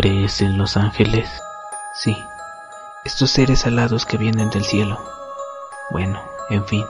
¿Crees 0.00 0.42
en 0.42 0.56
los 0.56 0.76
ángeles? 0.76 1.28
Sí, 1.92 2.24
estos 3.04 3.32
seres 3.32 3.66
alados 3.66 4.06
que 4.06 4.16
vienen 4.16 4.48
del 4.48 4.64
cielo. 4.64 4.96
Bueno, 5.90 6.22
en 6.50 6.64
fin. 6.66 6.86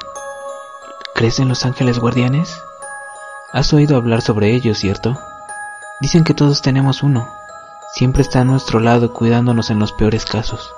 ¿Crees 1.14 1.38
en 1.38 1.48
los 1.48 1.64
ángeles 1.64 2.00
guardianes? 2.00 2.60
Has 3.50 3.72
oído 3.72 3.96
hablar 3.96 4.20
sobre 4.20 4.54
ellos, 4.54 4.76
¿cierto? 4.76 5.18
Dicen 6.02 6.22
que 6.22 6.34
todos 6.34 6.60
tenemos 6.60 7.02
uno. 7.02 7.26
Siempre 7.94 8.20
está 8.20 8.42
a 8.42 8.44
nuestro 8.44 8.78
lado 8.78 9.14
cuidándonos 9.14 9.70
en 9.70 9.78
los 9.78 9.94
peores 9.94 10.26
casos. 10.26 10.74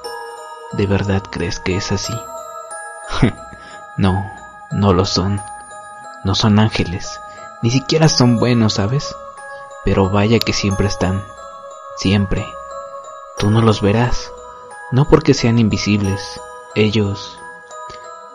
¿De 0.70 0.86
verdad 0.86 1.24
crees 1.32 1.58
que 1.58 1.78
es 1.78 1.90
así? 1.90 2.14
no, 3.96 4.30
no 4.70 4.92
lo 4.92 5.04
son. 5.04 5.40
No 6.22 6.36
son 6.36 6.60
ángeles. 6.60 7.18
Ni 7.60 7.72
siquiera 7.72 8.08
son 8.08 8.38
buenos, 8.38 8.74
¿sabes? 8.74 9.16
Pero 9.84 10.10
vaya 10.10 10.38
que 10.38 10.52
siempre 10.52 10.86
están 10.86 11.24
siempre. 12.00 12.46
Tú 13.38 13.50
no 13.50 13.60
los 13.60 13.82
verás, 13.82 14.32
no 14.90 15.04
porque 15.04 15.34
sean 15.34 15.58
invisibles, 15.58 16.40
ellos 16.74 17.38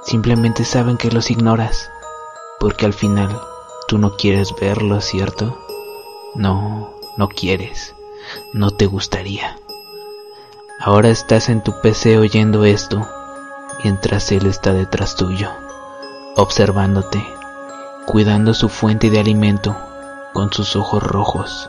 simplemente 0.03 0.63
saben 0.65 0.97
que 0.97 1.09
los 1.09 1.31
ignoras, 1.31 1.89
porque 2.59 2.85
al 2.85 2.93
final 2.93 3.41
tú 3.87 3.97
no 3.97 4.17
quieres 4.17 4.53
verlos, 4.61 5.05
¿cierto? 5.05 5.57
No, 6.35 6.93
no 7.17 7.27
quieres, 7.27 7.95
no 8.53 8.69
te 8.69 8.85
gustaría. 8.85 9.57
Ahora 10.79 11.09
estás 11.09 11.49
en 11.49 11.63
tu 11.63 11.81
PC 11.81 12.19
oyendo 12.19 12.65
esto, 12.65 13.07
mientras 13.83 14.31
él 14.31 14.45
está 14.45 14.73
detrás 14.73 15.15
tuyo, 15.15 15.49
observándote, 16.35 17.25
cuidando 18.05 18.53
su 18.53 18.69
fuente 18.69 19.09
de 19.09 19.19
alimento 19.19 19.75
con 20.33 20.53
sus 20.53 20.75
ojos 20.75 21.01
rojos 21.01 21.67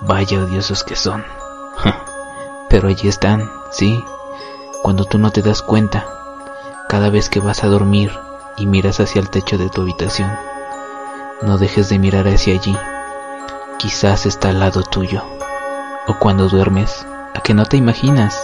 Vaya 0.00 0.40
odiosos 0.40 0.84
que 0.84 0.94
son. 0.94 1.24
Pero 2.68 2.88
allí 2.88 3.08
están, 3.08 3.50
sí, 3.70 4.04
cuando 4.82 5.04
tú 5.04 5.18
no 5.18 5.30
te 5.30 5.40
das 5.40 5.62
cuenta, 5.62 6.06
cada 6.88 7.08
vez 7.08 7.30
que 7.30 7.40
vas 7.40 7.64
a 7.64 7.68
dormir 7.68 8.12
y 8.56 8.66
miras 8.66 9.00
hacia 9.00 9.20
el 9.20 9.30
techo 9.30 9.56
de 9.56 9.70
tu 9.70 9.80
habitación. 9.80 10.30
No 11.42 11.58
dejes 11.58 11.88
de 11.88 11.98
mirar 11.98 12.28
hacia 12.28 12.54
allí. 12.54 12.76
Quizás 13.78 14.26
está 14.26 14.50
al 14.50 14.60
lado 14.60 14.82
tuyo. 14.82 15.22
O 16.06 16.18
cuando 16.18 16.48
duermes, 16.48 17.06
a 17.34 17.40
que 17.40 17.54
no 17.54 17.64
te 17.64 17.76
imaginas, 17.76 18.38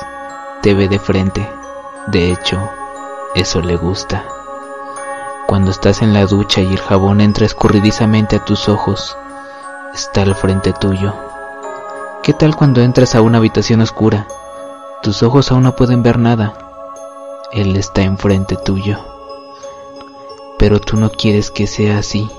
te 0.63 0.75
ve 0.75 0.89
de 0.89 0.99
frente. 0.99 1.49
De 2.07 2.33
hecho, 2.33 2.69
eso 3.35 3.61
le 3.61 3.77
gusta. 3.77 4.25
Cuando 5.47 5.71
estás 5.71 6.03
en 6.03 6.15
la 6.15 6.25
ducha 6.27 6.63
y 6.63 6.73
el 6.73 6.81
jabón 6.81 7.21
entra 7.21 7.47
escurridizamente 7.47 8.37
a 8.37 8.45
tus 8.45 8.69
ojos, 8.69 9.17
está 9.93 10.23
al 10.23 10.35
frente 10.35 10.73
tuyo 10.73 11.32
¿Qué 12.23 12.33
tal 12.33 12.55
cuando 12.55 12.83
entras 12.83 13.17
a 13.17 13.21
una 13.21 13.39
habitación 13.39 13.81
oscura? 13.81 14.29
Tus 15.03 15.25
ojos 15.25 15.51
aún 15.51 15.65
no 15.65 15.75
pueden 15.75 16.05
ver 16.05 16.21
nada. 16.21 16.55
Él 17.51 17.75
está 17.75 18.03
enfrente 18.03 18.57
tuyo. 18.57 19.01
Pero 20.57 20.81
tú 20.81 20.97
no 20.97 21.11
quieres 21.11 21.51
que 21.51 21.67
sea 21.67 21.99
así. 21.99 22.31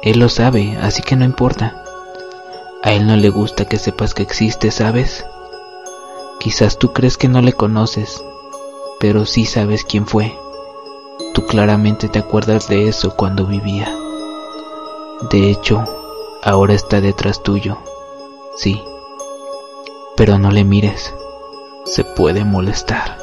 Él 0.00 0.18
lo 0.18 0.30
sabe, 0.30 0.78
así 0.80 1.02
que 1.02 1.14
no 1.14 1.26
importa. 1.26 1.84
A 2.82 2.92
él 2.94 3.06
no 3.06 3.14
le 3.16 3.28
gusta 3.28 3.66
que 3.66 3.76
sepas 3.76 4.14
que 4.14 4.22
existe, 4.22 4.70
¿sabes? 4.70 5.26
Quizás 6.40 6.78
tú 6.78 6.94
crees 6.94 7.18
que 7.18 7.28
no 7.28 7.42
le 7.42 7.52
conoces, 7.52 8.24
pero 8.98 9.26
sí 9.26 9.44
sabes 9.44 9.84
quién 9.84 10.06
fue. 10.06 10.38
Tú 11.34 11.46
claramente 11.46 12.08
te 12.08 12.18
acuerdas 12.18 12.66
de 12.66 12.88
eso 12.88 13.14
cuando 13.14 13.44
vivía. 13.44 13.94
De 15.30 15.50
hecho, 15.50 15.84
ahora 16.42 16.72
está 16.72 17.02
detrás 17.02 17.42
tuyo. 17.42 17.76
Sí 18.56 18.82
pero 20.16 20.38
no 20.38 20.50
le 20.50 20.64
mires, 20.64 21.14
se 21.84 22.04
puede 22.04 22.44
molestar. 22.44 23.21